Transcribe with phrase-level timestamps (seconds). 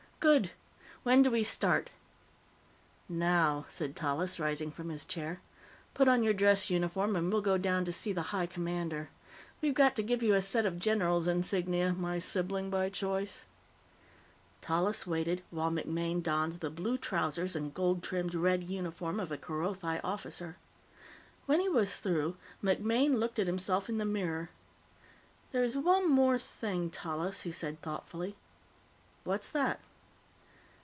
[0.21, 0.51] "Good.
[1.01, 1.89] When do we start?"
[3.09, 5.41] "Now," said Tallis rising from his chair.
[5.95, 9.09] "Put on your dress uniform, and we'll go down to see the High Commander.
[9.63, 13.41] We've got to give you a set of general's insignia, my sibling by choice."
[14.61, 19.39] Tallis waited while MacMaine donned the blue trousers and gold trimmed red uniform of a
[19.39, 20.57] Kerothi officer.
[21.47, 24.51] When he was through, MacMaine looked at himself in the mirror.
[25.51, 28.35] "There's one more thing, Tallis," he said thoughtfully.
[29.23, 29.81] "What's that?"